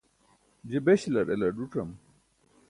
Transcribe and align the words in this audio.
je 0.69 0.77
beśalar 0.85 1.27
elar 1.33 1.53
ẓuc̣am 1.61 1.89